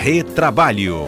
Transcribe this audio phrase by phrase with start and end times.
[0.00, 1.06] Retrabalho.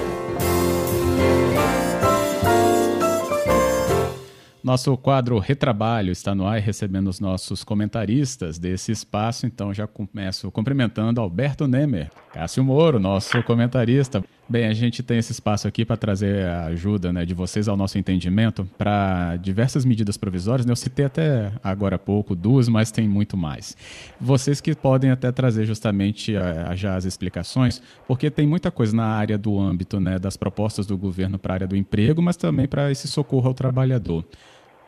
[4.63, 9.47] Nosso quadro Retrabalho está no ar e recebendo os nossos comentaristas desse espaço.
[9.47, 14.25] Então já começo cumprimentando Alberto Nemer, Cássio Moro, nosso comentarista.
[14.51, 17.77] Bem, a gente tem esse espaço aqui para trazer a ajuda né, de vocês ao
[17.77, 20.67] nosso entendimento para diversas medidas provisórias.
[20.67, 20.73] Né?
[20.73, 23.77] Eu citei até agora há pouco duas, mas tem muito mais.
[24.21, 28.97] Vocês que podem até trazer justamente a, a, já as explicações, porque tem muita coisa
[28.97, 32.37] na área do âmbito né, das propostas do governo para a área do emprego, mas
[32.37, 34.25] também para esse socorro ao trabalhador.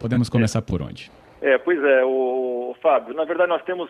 [0.01, 0.63] Podemos começar é.
[0.63, 1.09] por onde?
[1.41, 3.15] É, pois é, o Fábio.
[3.15, 3.88] Na verdade, nós temos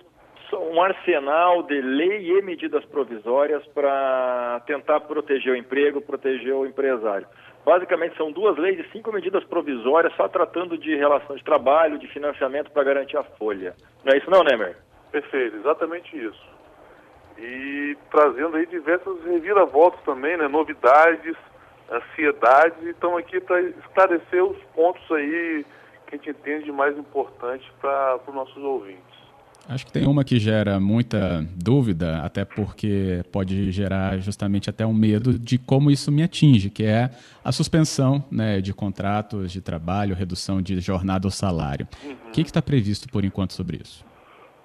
[0.52, 7.26] um arsenal de lei e medidas provisórias para tentar proteger o emprego, proteger o empresário.
[7.64, 12.08] Basicamente, são duas leis e cinco medidas provisórias só tratando de relação de trabalho, de
[12.08, 13.74] financiamento para garantir a folha.
[14.04, 14.76] Não é isso não, Nemer?
[15.12, 16.42] Perfeito, exatamente isso.
[17.38, 21.36] E trazendo aí diversas reviravoltas também, né, novidades,
[21.90, 25.64] ansiedades, e estão aqui para esclarecer os pontos aí
[26.06, 29.11] que a gente entende de mais importante para os nossos ouvintes.
[29.68, 34.92] Acho que tem uma que gera muita dúvida, até porque pode gerar justamente até um
[34.92, 37.10] medo de como isso me atinge, que é
[37.44, 41.86] a suspensão né, de contratos de trabalho, redução de jornada ou salário.
[42.04, 42.16] Uhum.
[42.28, 44.04] O que está previsto por enquanto sobre isso?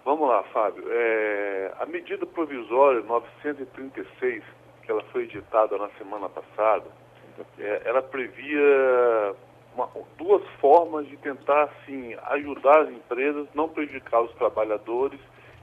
[0.03, 0.83] Vamos lá, Fábio.
[0.89, 4.43] É, a medida provisória 936,
[4.83, 6.85] que ela foi editada na semana passada,
[7.59, 9.35] é, ela previa
[9.77, 15.19] uma, duas formas de tentar assim ajudar as empresas, não prejudicar os trabalhadores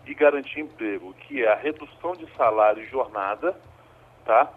[0.07, 3.59] e garantir emprego, que é a redução de salário e jornada,
[4.25, 4.49] tá?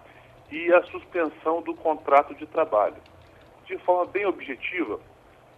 [0.51, 2.97] E a suspensão do contrato de trabalho.
[3.65, 4.99] De forma bem objetiva,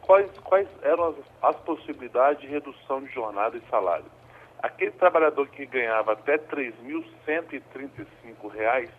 [0.02, 4.06] quais, quais eram as, as possibilidades de redução de jornada e salário?
[4.63, 6.72] Aquele trabalhador que ganhava até R$
[7.28, 8.89] 3.135,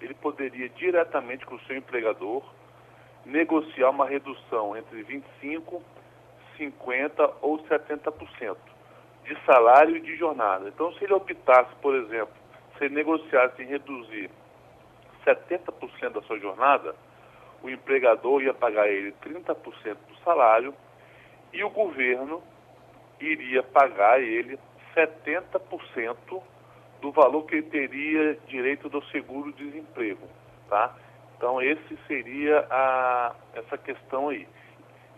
[0.00, 2.42] ele poderia diretamente com o seu empregador
[3.24, 5.80] negociar uma redução entre 25%,
[6.58, 8.56] 50% ou 70%
[9.24, 10.68] de salário e de jornada.
[10.68, 12.34] Então, se ele optasse, por exemplo,
[12.76, 14.30] se ele negociasse em reduzir
[15.24, 16.94] 70% da sua jornada,
[17.62, 20.74] o empregador ia pagar ele 30% do salário
[21.52, 22.42] e o governo
[23.20, 24.58] iria pagar ele
[24.94, 26.42] 70%
[27.00, 30.26] do valor que ele teria direito do seguro-desemprego,
[30.68, 30.94] tá?
[31.40, 34.46] Então, esse seria a, essa questão aí.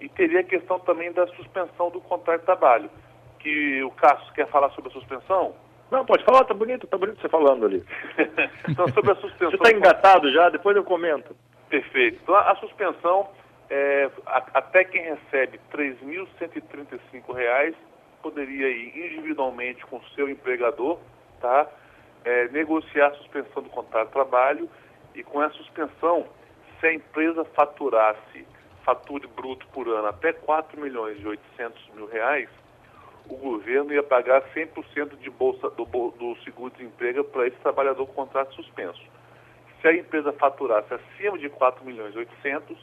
[0.01, 2.89] E teria a questão também da suspensão do contrato de trabalho,
[3.41, 5.53] que o Cássio quer falar sobre a suspensão?
[5.91, 7.85] Não, pode falar, tá bonito, tá bonito você falando ali.
[8.71, 9.51] então, sobre a suspensão...
[9.51, 11.35] Você está engatado já, depois eu comento.
[11.69, 12.21] Perfeito.
[12.23, 13.29] Então, a suspensão,
[13.69, 17.75] é, a, até quem recebe R$ 3.135,
[18.23, 21.01] poderia ir individualmente com o seu empregador,
[21.41, 21.67] tá?
[22.25, 24.71] É, negociar a suspensão do contrato de trabalho
[25.15, 26.27] e com essa suspensão,
[26.81, 28.47] se a empresa faturasse,
[28.85, 32.49] fature bruto por ano até 4 milhões e 800 mil reais,
[33.29, 38.55] o governo ia pagar 100% de bolsa do, do seguro-desemprego para esse trabalhador com contrato
[38.55, 39.01] suspenso.
[39.81, 42.77] Se a empresa faturasse acima de 4 milhões e 800,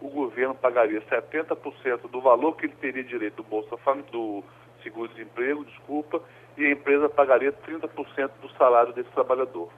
[0.00, 3.76] o governo pagaria 70% do valor que ele teria direito do bolsa
[4.10, 4.42] do
[4.82, 6.22] seguro-desemprego, desculpa,
[6.56, 9.70] e a empresa pagaria 30% do salário desse trabalhador.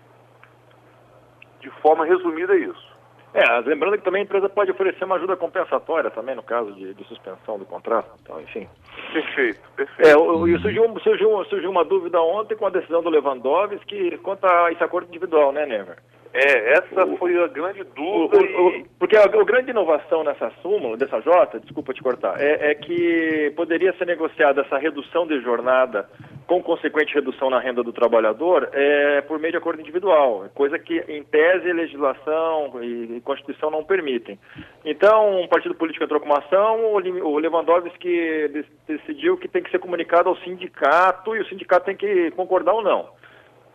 [1.62, 2.92] De forma resumida, é isso.
[3.34, 6.92] É, lembrando que também a empresa pode oferecer uma ajuda compensatória também no caso de,
[6.92, 8.10] de suspensão do contrato.
[8.20, 8.68] Então, enfim.
[9.10, 10.06] Perfeito, perfeito.
[10.06, 14.70] É, e surgiu, surgiu, surgiu uma dúvida ontem com a decisão do Lewandowski quanto a
[14.70, 15.96] esse acordo individual, né, Never?
[16.34, 18.42] É, essa o, foi a grande dúvida.
[18.42, 22.70] O, o, porque a, a, grande inovação nessa súmula, dessa Jota, desculpa te cortar, é,
[22.70, 26.08] é, que poderia ser negociada essa redução de jornada
[26.46, 30.98] com consequente redução na renda do trabalhador é, por meio de acordo individual, coisa que
[31.08, 34.38] em tese legislação e, e Constituição não permitem.
[34.84, 39.78] Então, um partido político entrou com uma ação, o Lewandowski decidiu que tem que ser
[39.78, 43.08] comunicado ao sindicato e o sindicato tem que concordar ou não.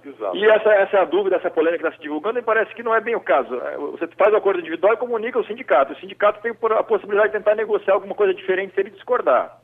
[0.07, 0.37] Exato.
[0.37, 2.83] E essa, essa é a dúvida, essa polêmica que está se divulgando, e parece que
[2.83, 3.53] não é bem o caso.
[3.55, 5.93] É, você faz o acordo individual e comunica ao sindicato.
[5.93, 9.59] O sindicato tem a possibilidade de tentar negociar alguma coisa diferente se ele discordar.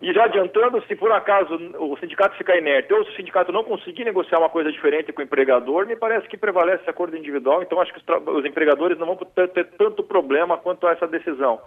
[0.00, 3.62] E já adiantando, se por acaso o sindicato ficar inerte ou se o sindicato não
[3.62, 7.62] conseguir negociar uma coisa diferente com o empregador, me parece que prevalece esse acordo individual.
[7.62, 11.06] Então acho que os, os empregadores não vão ter, ter, tanto problema quanto a essa
[11.06, 11.60] decisão.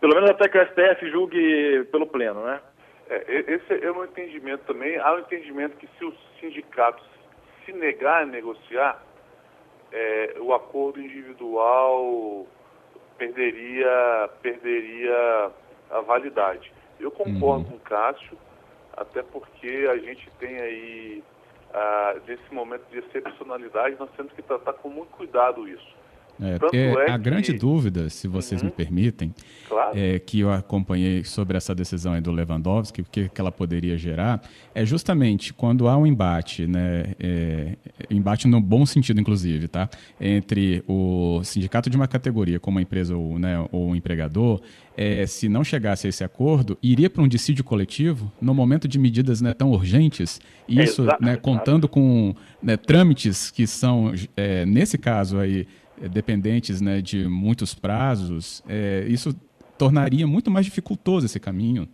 [0.00, 2.60] Pelo menos até que o STF julgue pelo pleno, né?
[3.08, 4.98] É, esse é um entendimento também.
[4.98, 7.17] Há um entendimento que se os sindicatos
[7.68, 9.02] se negar a negociar,
[9.92, 12.46] é, o acordo individual
[13.18, 15.50] perderia, perderia
[15.90, 16.72] a validade.
[16.98, 17.70] Eu concordo uhum.
[17.72, 18.38] com o Cássio,
[18.96, 21.24] até porque a gente tem aí
[21.74, 25.97] ah, nesse momento de excepcionalidade, nós temos que tratar com muito cuidado isso.
[26.40, 27.24] É, é, a que...
[27.24, 28.66] grande dúvida, se vocês uhum.
[28.66, 29.34] me permitem,
[29.68, 29.98] claro.
[29.98, 34.42] é, que eu acompanhei sobre essa decisão do Lewandowski, o que, que ela poderia gerar,
[34.74, 37.76] é justamente quando há um embate, né, é,
[38.08, 39.88] embate no bom sentido, inclusive, tá,
[40.20, 44.60] entre o sindicato de uma categoria, como a empresa ou, né, ou o empregador,
[44.96, 48.98] é, se não chegasse a esse acordo, iria para um dissídio coletivo no momento de
[48.98, 54.98] medidas né, tão urgentes, e isso né, contando com né, trâmites que são, é, nesse
[54.98, 59.34] caso aí, é, dependentes né, de muitos prazos, é, isso
[59.78, 61.88] tornaria muito mais dificultoso esse caminho.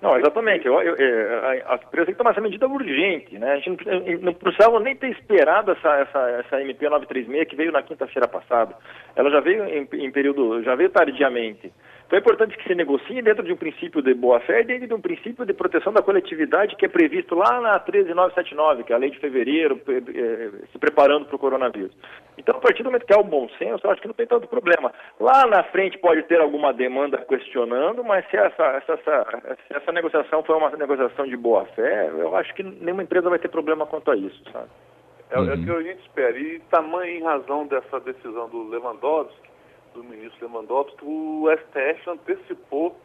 [0.00, 0.66] Não, exatamente.
[0.66, 3.38] Eu, eu, é, as empresas têm que tomar essa medida urgente.
[3.38, 3.52] Né?
[3.52, 7.72] A gente não, não precisava nem ter esperado essa, essa, essa MP 936 que veio
[7.72, 8.74] na quinta-feira passada.
[9.14, 11.72] Ela já veio em, em período, já veio tardiamente.
[12.06, 14.94] Então é importante que se negocie dentro de um princípio de boa-fé e dentro de
[14.94, 18.98] um princípio de proteção da coletividade que é previsto lá na 13979, que é a
[18.98, 21.90] lei de fevereiro, eh, se preparando para o coronavírus.
[22.38, 24.26] Então, a partir do momento que há o bom senso, eu acho que não tem
[24.26, 24.92] tanto problema.
[25.18, 29.90] Lá na frente pode ter alguma demanda questionando, mas se essa, essa, essa, se essa
[29.90, 34.12] negociação for uma negociação de boa-fé, eu acho que nenhuma empresa vai ter problema quanto
[34.12, 34.68] a isso, sabe?
[35.30, 35.50] É, uhum.
[35.50, 36.38] é o que a gente espera.
[36.38, 39.45] E tamanho em razão dessa decisão do Lewandowski,
[39.96, 42.96] do ministro Lewandowski, o STF antecipou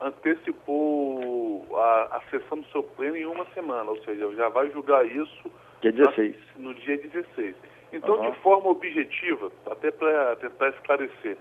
[0.00, 5.06] antecipou a, a sessão do seu pleno em uma semana, ou seja, já vai julgar
[5.06, 6.36] isso dia 16.
[6.56, 7.54] Na, no dia 16.
[7.92, 8.30] Então, uhum.
[8.30, 11.36] de forma objetiva, até para tentar esclarecer,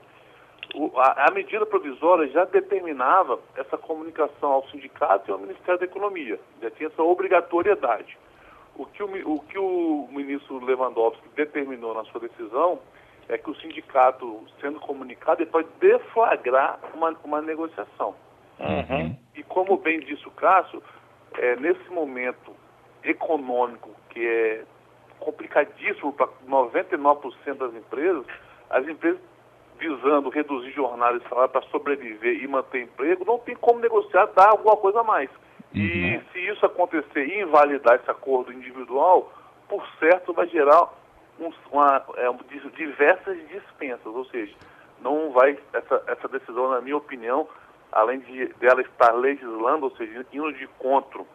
[0.76, 5.86] o, a, a, medida provisória já determinava essa comunicação ao sindicato e ao Ministério da
[5.86, 8.18] Economia, já tinha essa obrigatoriedade.
[8.76, 12.80] O que o, o, que o ministro Lewandowski determinou na sua decisão
[13.30, 18.16] é que o sindicato, sendo comunicado, ele pode deflagrar uma, uma negociação.
[18.60, 19.16] Uhum.
[19.36, 20.82] E como bem disse o Cássio,
[21.38, 22.54] é, nesse momento
[23.04, 24.64] econômico que é
[25.20, 28.26] complicadíssimo para 99% das empresas,
[28.70, 29.22] as empresas
[29.80, 34.50] visando reduzir jornada e salário para sobreviver e manter emprego, não tem como negociar, dar
[34.50, 35.30] alguma coisa a mais.
[35.74, 35.82] Uhum.
[35.82, 39.32] E se isso acontecer e invalidar esse acordo individual,
[39.68, 40.88] por certo vai gerar
[41.42, 42.32] um, uma, é,
[42.76, 44.54] diversas dispensas, ou seja,
[45.02, 47.48] não vai, essa, essa decisão, na minha opinião,
[47.92, 51.26] além de dela estar legislando, ou seja, indo de encontro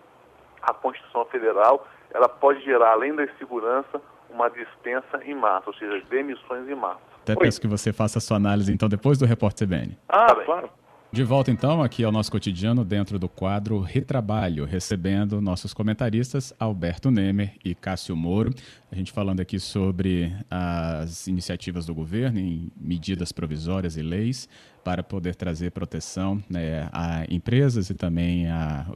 [0.62, 4.00] à Constituição Federal, ela pode gerar, além da segurança,
[4.30, 7.00] uma dispensa em massa, ou seja, demissões em massa.
[7.22, 7.38] Até Oi.
[7.38, 9.98] peço que você faça a sua análise, então, depois do Repórter CBN.
[10.08, 10.70] Ah, tá claro.
[11.16, 17.10] De volta então aqui ao nosso cotidiano dentro do quadro Retrabalho, recebendo nossos comentaristas Alberto
[17.10, 18.52] Nemer e Cássio Moro.
[18.92, 24.46] A gente falando aqui sobre as iniciativas do governo em medidas provisórias e leis
[24.86, 28.86] para poder trazer proteção né, a empresas e também a,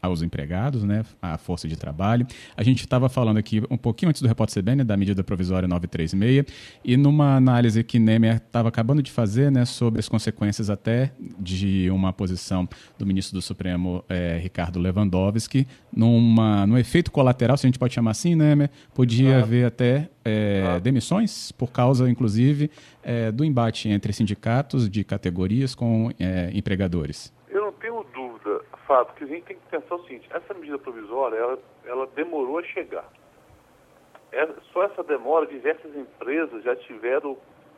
[0.00, 2.24] aos empregados, né, a força de trabalho.
[2.56, 6.46] A gente estava falando aqui um pouquinho antes do repórter CBN da medida provisória 936
[6.84, 11.10] e numa análise que Nemer estava acabando de fazer né, sobre as consequências até
[11.40, 17.66] de uma posição do ministro do Supremo, é, Ricardo Lewandowski, numa, no efeito colateral, se
[17.66, 22.70] a gente pode chamar assim, Nemer, podia haver até é, demissões por causa, inclusive,
[23.02, 27.32] é, do embate entre sindicatos de categorias com é, empregadores?
[27.48, 30.78] Eu não tenho dúvida, Fábio, que a gente tem que pensar o seguinte: essa medida
[30.78, 33.08] provisória ela, ela demorou a chegar.
[34.32, 37.36] É, só essa demora, diversas empresas já tiveram,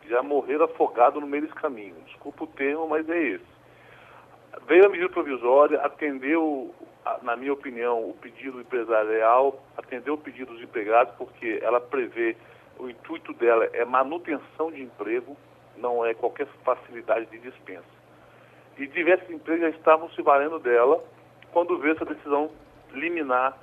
[0.08, 1.96] já morreram afogados no meio desse caminho.
[2.06, 3.53] Desculpa o termo, mas é esse.
[4.66, 6.74] Veio a medida provisória, atendeu
[7.22, 12.36] na minha opinião, o pedido empresarial atendeu o pedido dos empregados, porque ela prevê,
[12.78, 15.36] o intuito dela é manutenção de emprego,
[15.76, 17.84] não é qualquer facilidade de dispensa.
[18.78, 21.02] E diversas empresas já estavam se valendo dela
[21.52, 22.50] quando veio essa decisão
[22.92, 23.56] liminar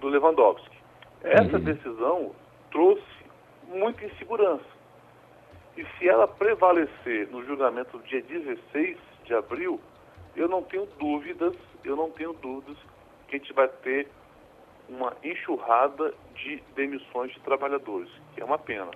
[0.00, 0.78] do Lewandowski.
[1.22, 1.64] Essa uhum.
[1.64, 2.32] decisão
[2.70, 3.02] trouxe
[3.68, 4.64] muita insegurança.
[5.76, 9.80] E se ela prevalecer no julgamento do dia 16 de abril,
[10.36, 12.76] eu não tenho dúvidas, eu não tenho dúvidas
[13.28, 14.08] que a gente vai ter
[14.88, 18.90] uma enxurrada de demissões de trabalhadores, que é uma pena.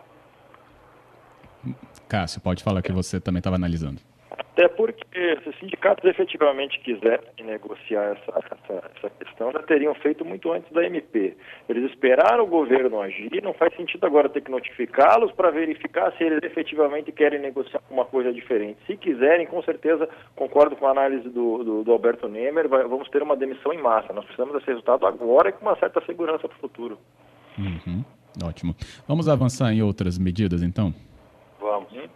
[2.09, 4.00] Cássio, pode falar que você também estava analisando.
[4.30, 10.25] Até porque se os sindicatos efetivamente quisessem negociar essa, essa, essa, questão, já teriam feito
[10.25, 11.37] muito antes da MP.
[11.68, 16.25] Eles esperaram o governo agir, não faz sentido agora ter que notificá-los para verificar se
[16.25, 18.78] eles efetivamente querem negociar uma coisa diferente.
[18.87, 23.08] Se quiserem, com certeza, concordo com a análise do, do, do Alberto Nemer, vai, vamos
[23.08, 24.12] ter uma demissão em massa.
[24.12, 26.99] Nós precisamos desse resultado agora e com uma certa segurança para o futuro.
[27.56, 28.04] Uhum.
[28.44, 28.75] Ótimo.
[29.06, 30.92] Vamos avançar em outras medidas, então?
[31.61, 31.92] Vamos.
[31.92, 32.08] Hum?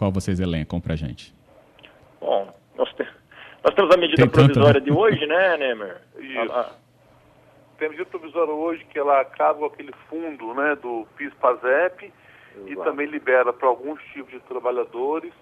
[0.00, 1.32] Qual vocês elencam para gente?
[2.18, 3.06] Bom, nós, te...
[3.62, 4.90] nós temos a medida Tem provisória tanto, né?
[4.90, 6.00] de hoje, né, Nemer?
[6.18, 6.52] Isso.
[6.52, 6.72] A,
[7.76, 12.10] tem a medida provisória hoje que ela acaba com aquele fundo né, do PIS-PASEP
[12.66, 15.34] e também libera para alguns tipos de trabalhadores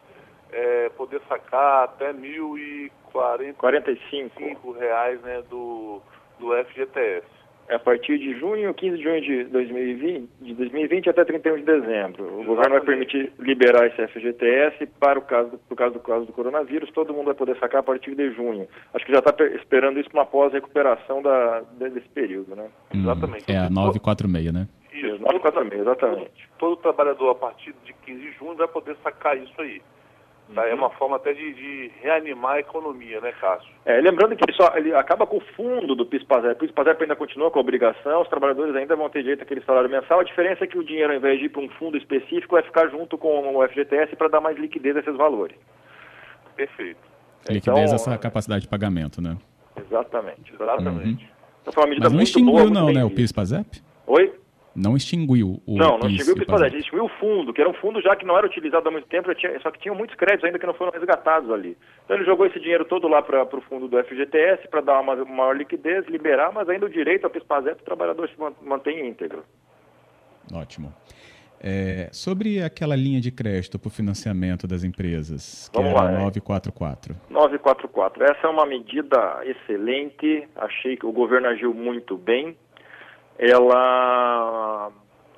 [0.50, 6.02] é, poder sacar até 1.045 reais né, do,
[6.40, 7.37] do FGTS.
[7.68, 11.62] É a partir de junho, 15 de junho de 2020, de 2020 até 31 de
[11.64, 12.24] dezembro.
[12.24, 12.46] O Exatamente.
[12.46, 16.90] governo vai permitir liberar esse FGTS para o caso, do, caso do caso do coronavírus,
[16.92, 18.66] todo mundo vai poder sacar a partir de junho.
[18.94, 21.22] Acho que já está esperando isso para uma pós-recuperação
[21.78, 22.68] desse período, né?
[22.94, 23.52] Hum, exatamente.
[23.52, 24.66] É a 946, né?
[24.90, 26.48] Isso, 946, exatamente.
[26.58, 29.82] Todo, todo trabalhador a partir de 15 de junho vai poder sacar isso aí.
[30.54, 30.66] Tá?
[30.66, 33.68] É uma forma até de, de, reanimar a economia, né, Cássio?
[33.84, 36.52] É, lembrando que ele, só, ele acaba com o fundo do PIS-PASEP.
[36.52, 39.90] O PIS-PASEP ainda continua com a obrigação, os trabalhadores ainda vão ter direito àquele salário
[39.90, 40.20] mensal.
[40.20, 42.62] A diferença é que o dinheiro, ao invés de ir para um fundo específico, vai
[42.62, 45.56] ficar junto com o FGTS para dar mais liquidez a esses valores.
[46.56, 47.00] Perfeito.
[47.48, 49.36] Liquidez então, essa capacidade de pagamento, né?
[49.76, 51.24] Exatamente, exatamente.
[51.24, 51.30] Uhum.
[51.60, 53.82] Então foi uma medida Mas não extinguiu boa, não, né, o PIS-PASEP?
[54.06, 54.32] Oi?
[54.74, 58.00] Não extinguiu o Não, não extinguiu o PIS extinguiu o fundo, que era um fundo
[58.00, 60.58] já que não era utilizado há muito tempo, tinha, só que tinha muitos créditos ainda
[60.58, 61.76] que não foram resgatados ali.
[62.04, 65.16] Então ele jogou esse dinheiro todo lá para o fundo do FGTS para dar uma
[65.24, 68.34] maior liquidez, liberar, mas ainda o direito ao PIS-PASEP o trabalhador se
[68.64, 69.44] mantém íntegro.
[70.52, 70.94] Ótimo.
[71.60, 76.10] É, sobre aquela linha de crédito para o financiamento das empresas, que Vamos era lá,
[76.12, 77.16] 944.
[77.28, 78.24] 944.
[78.24, 82.56] Essa é uma medida excelente, achei que o governo agiu muito bem.
[83.38, 84.90] Ela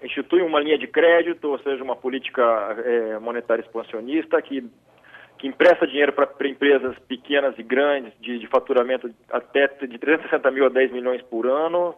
[0.03, 2.43] institui uma linha de crédito, ou seja, uma política
[2.85, 4.65] é, monetária expansionista que,
[5.39, 10.67] que empresta dinheiro para empresas pequenas e grandes, de, de, faturamento até de 360 mil
[10.67, 11.95] a 10 milhões por ano,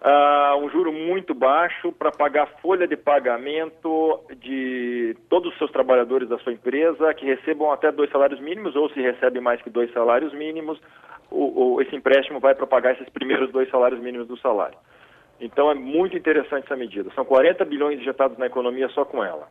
[0.00, 6.28] uh, um juro muito baixo para pagar folha de pagamento de todos os seus trabalhadores
[6.28, 9.92] da sua empresa que recebam até dois salários mínimos ou se recebem mais que dois
[9.92, 10.80] salários mínimos,
[11.28, 14.78] o, o, esse empréstimo vai para pagar esses primeiros dois salários mínimos do salário.
[15.40, 17.10] Então é muito interessante essa medida.
[17.14, 19.48] São 40 bilhões injetados na economia só com ela.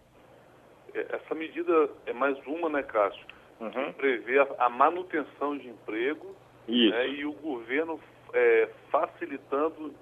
[0.93, 3.25] É, essa medida é mais uma, né, Cássio?
[3.59, 3.71] Uhum.
[3.71, 6.35] Que prevê a, a, manutenção de emprego
[6.67, 7.99] né, e o governo
[8.33, 9.93] é, facilitando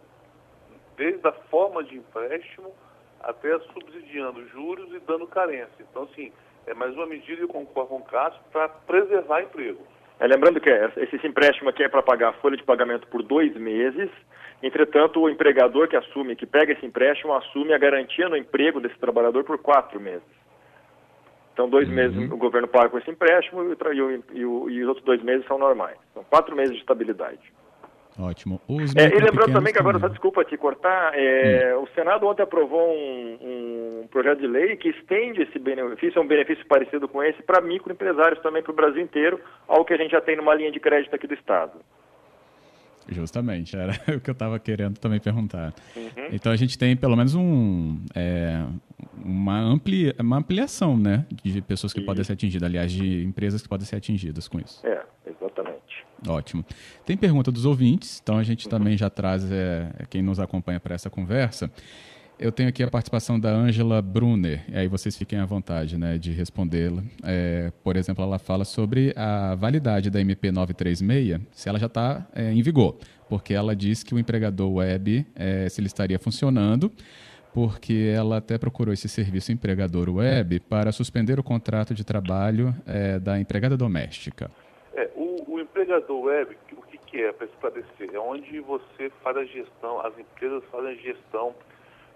[0.97, 2.73] desde a forma de empréstimo
[3.21, 5.71] até subsidiando juros e dando carência.
[5.79, 6.31] Então, assim,
[6.67, 9.85] é mais uma medida, eu concordo com o Cássio, para preservar emprego.
[10.19, 13.53] É, lembrando que esse empréstimo aqui é para pagar a folha de pagamento por dois
[13.55, 14.09] meses
[14.65, 18.97] Entretanto, o empregador que assume, que pega esse empréstimo, assume a garantia no emprego desse
[18.97, 20.23] trabalhador por quatro meses.
[21.53, 21.93] Então, dois uhum.
[21.93, 25.45] meses o governo paga com esse empréstimo e, e, e, e, os outros dois meses
[25.45, 25.97] são normais.
[26.13, 27.39] São quatro meses de estabilidade.
[28.17, 28.61] Ótimo.
[28.95, 31.83] É, e lembrando também que agora, só desculpa te cortar, é, hum.
[31.83, 36.27] o Senado ontem aprovou um, um, projeto de lei que estende esse benefício, é um
[36.27, 40.11] benefício parecido com esse, para microempresários também para o Brasil inteiro, algo que a gente
[40.11, 41.73] já tem numa linha de crédito aqui do Estado.
[43.07, 45.73] Justamente, era o que eu estava querendo também perguntar.
[45.95, 46.29] Uhum.
[46.31, 48.65] Então a gente tem pelo menos um, é,
[49.23, 53.69] uma, amplia, uma ampliação né, de pessoas que podem ser atingidas, aliás, de empresas que
[53.69, 54.85] podem ser atingidas com isso.
[54.87, 55.03] É.
[56.27, 56.65] Ótimo.
[57.05, 60.95] Tem pergunta dos ouvintes, então a gente também já traz é, quem nos acompanha para
[60.95, 61.69] essa conversa.
[62.37, 66.17] Eu tenho aqui a participação da Angela Brunner, e aí vocês fiquem à vontade né,
[66.17, 67.01] de respondê-la.
[67.23, 72.27] É, por exemplo, ela fala sobre a validade da MP 936, se ela já está
[72.35, 72.97] é, em vigor,
[73.29, 76.91] porque ela diz que o empregador web, é, se ele estaria funcionando,
[77.53, 83.17] porque ela até procurou esse serviço empregador web para suspender o contrato de trabalho é,
[83.17, 84.51] da empregada doméstica.
[85.85, 88.09] Empregador web, o que, que é, para esclarecer?
[88.11, 91.53] É onde você faz a gestão, as empresas fazem a gestão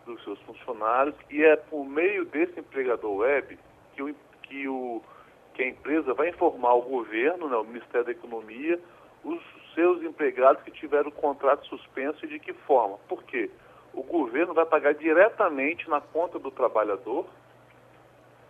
[0.07, 3.59] dos seus funcionários e é por meio desse empregador web
[3.93, 5.03] que, o, que, o,
[5.53, 8.79] que a empresa vai informar o governo, né, o Ministério da Economia,
[9.23, 9.39] os
[9.75, 12.97] seus empregados que tiveram o contrato suspenso e de que forma.
[13.07, 13.51] Por quê?
[13.93, 17.27] O governo vai pagar diretamente na conta do trabalhador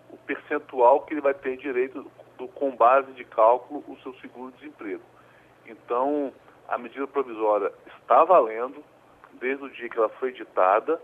[0.09, 2.09] o percentual que ele vai ter direito
[2.47, 5.03] com base de cálculo o seu seguro-desemprego.
[5.65, 6.33] Então,
[6.67, 8.83] a medida provisória está valendo
[9.33, 10.99] desde o dia que ela foi editada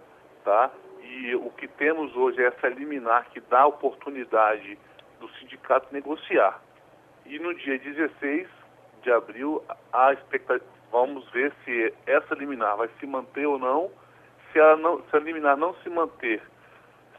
[0.46, 0.72] tá?
[1.02, 4.78] E o que temos hoje é essa liminar que dá a oportunidade
[5.20, 6.62] do sindicato negociar.
[7.26, 8.48] E no dia 16
[9.02, 9.62] de abril,
[9.92, 13.92] a expectativa, vamos ver se essa liminar vai se manter ou não.
[14.52, 16.42] Se, ela não, se a liminar não se manter,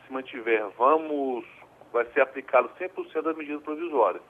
[0.06, 1.44] se mantiver, vamos,
[1.92, 4.20] vai ser aplicado 100% da medida provisória.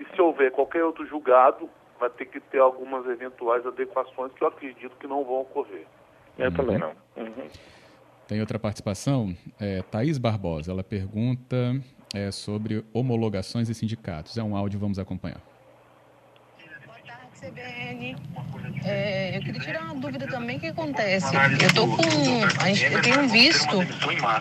[0.00, 4.48] E se houver qualquer outro julgado, vai ter que ter algumas eventuais adequações que eu
[4.48, 5.86] acredito que não vão ocorrer.
[6.38, 6.54] Eu uhum.
[6.54, 6.92] também não.
[7.16, 7.48] Uhum.
[8.26, 11.56] Tem outra participação, é, Thaís Barbosa, ela pergunta
[12.14, 14.36] é, sobre homologações e sindicatos.
[14.38, 15.40] É um áudio, vamos acompanhar.
[17.42, 18.16] CBN.
[18.84, 21.26] É, eu queria tirar uma dúvida também, o que acontece?
[21.60, 22.02] Eu tô com.
[22.02, 23.78] Eu tenho visto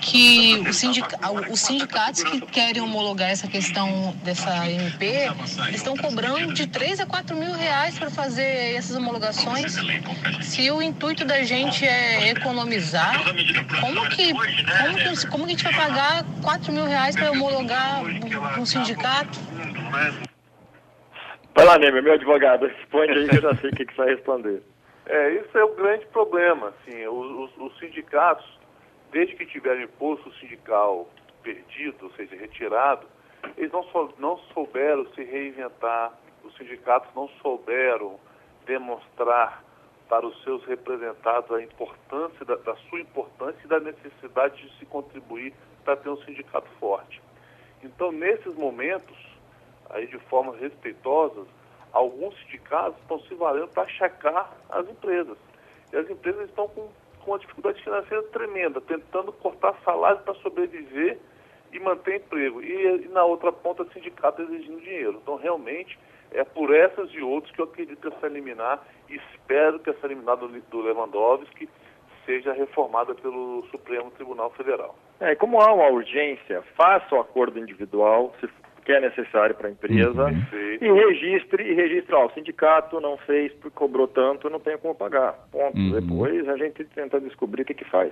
[0.01, 1.17] que os, sindica,
[1.51, 5.31] os sindicatos que querem homologar essa questão dessa MP,
[5.67, 9.77] eles estão cobrando de 3 a 4 mil reais para fazer essas homologações.
[10.41, 13.19] Se o intuito da gente é economizar,
[13.79, 18.03] como que, como que, como que a gente vai pagar 4 mil reais para homologar
[18.59, 19.39] um sindicato?
[21.53, 24.01] Vai lá, Nemer, meu advogado, responde aí que eu já sei o que, que você
[24.01, 24.63] vai responder.
[25.05, 26.69] É, isso é o grande problema.
[26.69, 28.45] Assim, os, os, sindicatos,
[29.11, 31.09] desde que tiveram imposto sindical
[31.43, 33.05] perdido, ou seja, retirado,
[33.57, 38.17] eles não, sou, não souberam se reinventar, os sindicatos não souberam
[38.65, 39.63] demonstrar
[40.07, 44.85] para os seus representados a importância, da, da sua importância e da necessidade de se
[44.85, 45.53] contribuir
[45.83, 47.21] para ter um sindicato forte.
[47.83, 49.30] Então, nesses momentos,
[49.93, 51.45] aí de forma respeitosa,
[51.91, 55.37] alguns sindicatos estão se valendo para achacar as empresas.
[55.91, 61.19] E as empresas estão com, com uma dificuldade financeira tremenda, tentando cortar salários para sobreviver
[61.71, 62.61] e manter emprego.
[62.61, 65.19] E, e, na outra ponta, sindicato exigindo dinheiro.
[65.21, 65.97] Então, realmente,
[66.31, 70.37] é por essas e outras que eu acredito que essa liminar, espero que essa liminar
[70.37, 71.69] do, do Lewandowski
[72.25, 74.95] seja reformada pelo Supremo Tribunal Federal.
[75.19, 78.47] É, como há uma urgência, faça o acordo individual, se
[78.91, 80.77] que é necessário para a empresa uhum.
[80.81, 84.93] e registre e registre, ó, o sindicato não fez porque cobrou tanto, não tem como
[84.93, 85.33] pagar.
[85.49, 85.77] Ponto.
[85.77, 85.91] Uhum.
[85.91, 88.11] Depois a gente tenta descobrir o que que faz.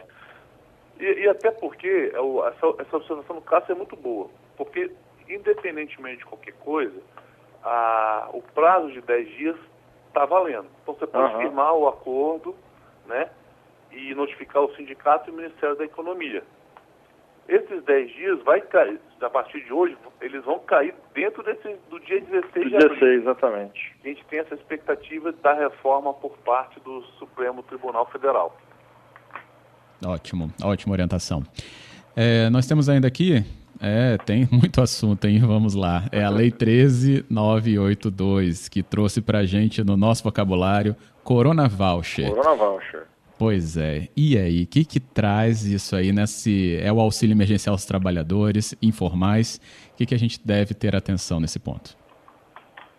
[0.98, 4.89] E, e até porque essa, essa observação no caso é muito boa, porque
[5.27, 6.98] independentemente de qualquer coisa,
[7.62, 9.57] a, o prazo de 10 dias
[10.07, 10.67] está valendo.
[10.81, 11.41] Então você pode uhum.
[11.41, 12.55] firmar o acordo,
[13.05, 13.29] né,
[13.91, 16.41] e notificar o sindicato e o Ministério da Economia.
[17.49, 21.99] Esses 10 dias vai cair, a partir de hoje, eles vão cair dentro desse, do
[21.99, 23.21] dia 16 de 16, abril.
[23.21, 23.95] exatamente.
[24.03, 28.55] A gente tem essa expectativa da reforma por parte do Supremo Tribunal Federal.
[30.05, 31.41] Ótimo, ótima orientação.
[32.15, 33.43] É, nós temos ainda aqui,
[33.81, 35.39] é, tem muito assunto, hein?
[35.39, 36.03] Vamos lá.
[36.12, 42.29] É a Lei 13982, que trouxe para a gente no nosso vocabulário Corona Voucher.
[42.29, 43.07] Corona Voucher.
[43.39, 44.10] Pois é.
[44.17, 46.78] E aí, o que, que traz isso aí nesse.
[46.84, 49.62] É o auxílio emergencial aos trabalhadores informais?
[49.93, 51.97] O que, que a gente deve ter atenção nesse ponto?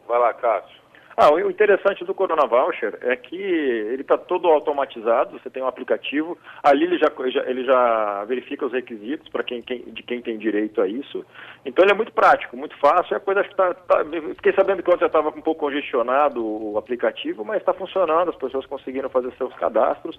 [0.09, 0.79] Vai lá, Cássio.
[1.16, 5.66] Ah, o interessante do Corona Voucher é que ele está todo automatizado, você tem um
[5.66, 7.12] aplicativo, ali ele já,
[7.46, 11.25] ele já verifica os requisitos para quem, quem, de quem tem direito a isso.
[11.64, 13.75] Então ele é muito prático, muito fácil, é a coisa que está.
[13.75, 14.05] Tá,
[14.37, 18.64] fiquei sabendo que ontem estava um pouco congestionado o aplicativo, mas está funcionando, as pessoas
[18.66, 20.18] conseguiram fazer seus cadastros.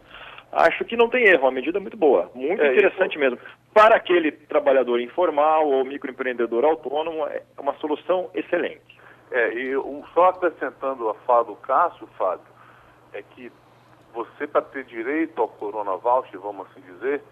[0.51, 3.19] Acho que não tem erro, a medida é muito boa, muito é, interessante isso.
[3.19, 3.39] mesmo.
[3.73, 9.00] Para aquele trabalhador informal ou microempreendedor autônomo, é uma solução excelente.
[9.31, 12.45] É, e um, só acrescentando a fala do Cássio, Fábio,
[13.13, 13.51] é que
[14.13, 17.23] você, para ter direito ao Corona Voucher, vamos assim dizer,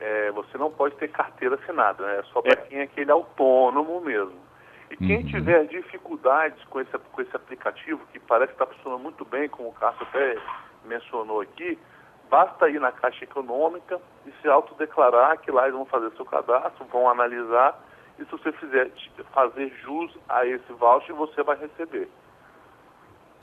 [0.00, 2.20] é, você não pode ter carteira assinada, né?
[2.20, 2.56] É só para é.
[2.56, 4.40] quem é aquele autônomo mesmo.
[4.90, 5.26] E quem uhum.
[5.26, 9.68] tiver dificuldades com esse, com esse aplicativo, que parece que está funcionando muito bem, como
[9.68, 10.36] o Cássio até
[10.84, 11.78] mencionou aqui,
[12.30, 16.84] basta ir na Caixa Econômica e se autodeclarar que lá eles vão fazer seu cadastro,
[16.86, 17.78] vão analisar
[18.22, 18.90] e se você fizer
[19.34, 22.08] fazer jus a esse voucher, você vai receber.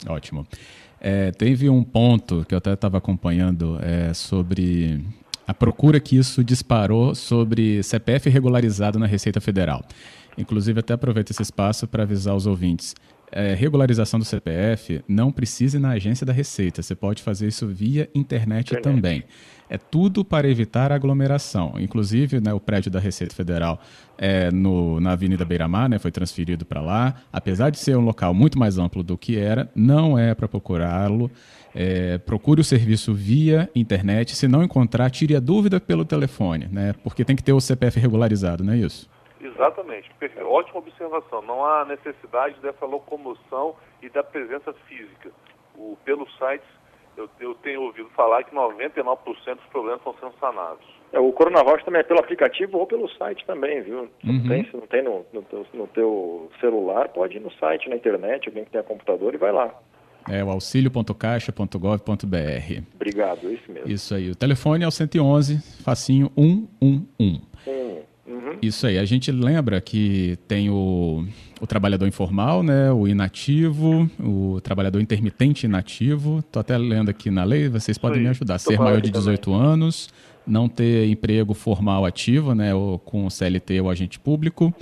[0.08, 0.46] Ótimo.
[1.00, 5.04] É, teve um ponto que eu até estava acompanhando é, sobre
[5.46, 9.82] a procura que isso disparou sobre CPF regularizado na Receita Federal.
[10.38, 12.94] Inclusive, até aproveito esse espaço para avisar os ouvintes.
[13.32, 16.82] É, regularização do CPF não precisa ir na agência da Receita.
[16.82, 18.82] Você pode fazer isso via internet, internet.
[18.82, 19.24] também.
[19.68, 21.74] É tudo para evitar aglomeração.
[21.78, 23.80] Inclusive, né, o prédio da Receita Federal
[24.18, 27.14] é, no, na Avenida Beira-Mar né, foi transferido para lá.
[27.32, 31.30] Apesar de ser um local muito mais amplo do que era, não é para procurá-lo.
[31.72, 34.34] É, procure o serviço via internet.
[34.34, 36.92] Se não encontrar, tire a dúvida pelo telefone, né?
[37.04, 39.08] Porque tem que ter o CPF regularizado, não é isso?
[39.40, 40.10] Exatamente.
[40.42, 41.42] Ótima observação.
[41.42, 45.30] Não há necessidade dessa locomoção e da presença física.
[45.74, 46.68] O, pelos sites
[47.16, 50.86] eu, eu tenho ouvido falar que 99% dos problemas estão sendo sanados.
[51.12, 54.08] É, o Coronavac também é pelo aplicativo ou pelo site também, viu?
[54.20, 54.34] Se uhum.
[54.34, 57.88] não tem, se não tem no, no, teu, no teu celular, pode ir no site,
[57.88, 59.74] na internet, alguém que tenha computador e vai lá.
[60.28, 62.82] É o auxilio.caixa.gov.br.
[62.94, 63.90] Obrigado, é isso mesmo.
[63.90, 64.30] Isso aí.
[64.30, 67.49] O telefone é o 111, facinho 111.
[68.62, 68.98] Isso aí.
[68.98, 71.24] A gente lembra que tem o,
[71.60, 76.40] o trabalhador informal, né, o inativo, o trabalhador intermitente inativo.
[76.40, 78.58] Estou até lendo aqui na lei, vocês podem me ajudar.
[78.58, 79.60] Ser maior de 18 também.
[79.66, 80.08] anos,
[80.46, 84.74] não ter emprego formal ativo, né, ou com CLT ou agente público.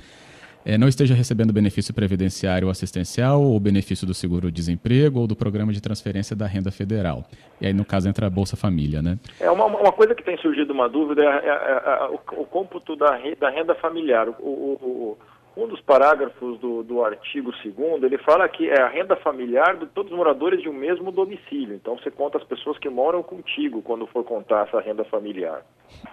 [0.64, 5.72] É, não esteja recebendo benefício previdenciário ou assistencial, ou benefício do seguro-desemprego, ou do programa
[5.72, 7.24] de transferência da renda federal.
[7.60, 9.18] E aí, no caso, entra a Bolsa Família, né?
[9.40, 12.44] É, uma, uma coisa que tem surgido uma dúvida é, é, é, é o, o,
[12.44, 14.28] cômputo da, da renda familiar.
[14.28, 15.18] O, o,
[15.58, 19.86] um dos parágrafos do, do artigo 2 ele fala que é a renda familiar de
[19.86, 21.74] todos os moradores de um mesmo domicílio.
[21.74, 25.62] Então, você conta as pessoas que moram contigo quando for contar essa renda familiar.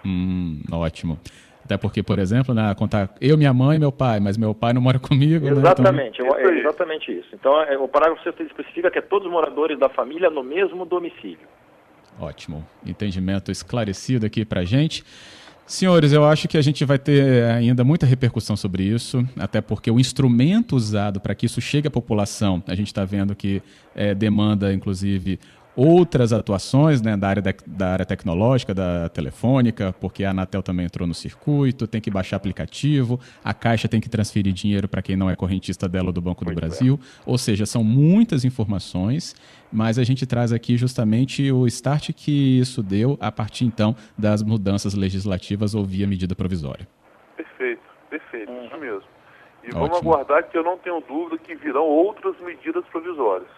[0.04, 1.20] Hum, ótimo.
[1.66, 4.72] Até porque, por exemplo, né, contar eu, minha mãe e meu pai, mas meu pai
[4.72, 5.48] não mora comigo.
[5.48, 6.30] Exatamente, né?
[6.30, 6.38] então...
[6.38, 7.28] é exatamente isso.
[7.34, 10.86] Então, é, o parágrafo 6 especifica que é todos os moradores da família no mesmo
[10.86, 11.48] domicílio.
[12.20, 12.66] Ótimo.
[12.86, 15.04] Entendimento esclarecido aqui para gente.
[15.66, 19.90] Senhores, eu acho que a gente vai ter ainda muita repercussão sobre isso, até porque
[19.90, 23.64] o instrumento usado para que isso chegue à população, a gente está vendo que
[23.96, 25.40] é, demanda, inclusive,
[25.76, 30.86] outras atuações né, da, área de, da área tecnológica, da telefônica, porque a Anatel também
[30.86, 35.16] entrou no circuito, tem que baixar aplicativo, a Caixa tem que transferir dinheiro para quem
[35.16, 36.98] não é correntista dela do Banco Muito do Brasil.
[36.98, 37.06] Bem.
[37.26, 39.36] Ou seja, são muitas informações,
[39.72, 44.42] mas a gente traz aqui justamente o start que isso deu a partir então das
[44.42, 46.88] mudanças legislativas ou via medida provisória.
[47.36, 48.66] Perfeito, perfeito, uhum.
[48.66, 49.16] isso mesmo.
[49.64, 49.80] E Ótimo.
[49.80, 53.50] vamos aguardar que eu não tenho dúvida que virão outras medidas provisórias.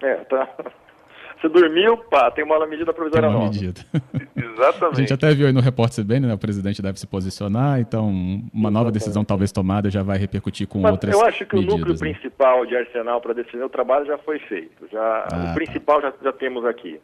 [0.00, 0.48] É, tá.
[1.40, 3.54] Você dormiu, pá, tem uma medida provisória tem uma nova.
[3.54, 3.80] medida.
[4.36, 4.96] Exatamente.
[4.96, 8.08] A gente até viu aí no Repórter CBN, né, o presidente deve se posicionar, então
[8.08, 8.72] uma Exatamente.
[8.72, 11.78] nova decisão talvez tomada já vai repercutir com Mas outras Eu acho que medidas, o
[11.78, 12.00] núcleo né?
[12.00, 14.88] principal de Arsenal para decidir o trabalho já foi feito.
[14.90, 16.08] Já, ah, o principal tá.
[16.08, 17.00] já, já temos aqui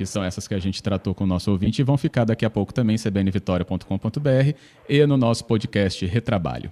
[0.00, 2.46] que são essas que a gente tratou com o nosso ouvinte e vão ficar daqui
[2.46, 4.56] a pouco também em cbnvitoria.com.br
[4.88, 6.70] e no nosso podcast Retrabalho.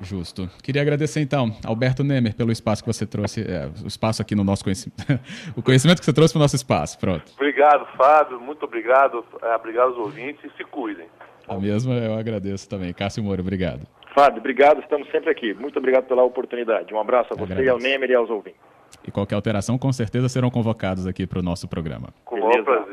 [0.00, 0.48] Justo.
[0.62, 4.42] Queria agradecer então, Alberto Nemer, pelo espaço que você trouxe, é, o espaço aqui no
[4.42, 5.02] nosso conhecimento,
[5.56, 6.98] o conhecimento que você trouxe para o nosso espaço.
[6.98, 7.24] Pronto.
[7.36, 8.40] Obrigado, Fábio.
[8.40, 9.24] Muito obrigado.
[9.42, 11.06] É, obrigado aos ouvintes e se cuidem.
[11.48, 12.92] A mesma eu agradeço também.
[12.92, 13.86] Cássio Moura, obrigado.
[14.14, 14.80] Fábio, obrigado.
[14.80, 15.52] Estamos sempre aqui.
[15.54, 16.92] Muito obrigado pela oportunidade.
[16.94, 18.60] Um abraço a você e ao Nemer e aos ouvintes.
[19.06, 22.08] E qualquer alteração, com certeza serão convocados aqui para o nosso programa.
[22.24, 22.83] Com o maior prazer.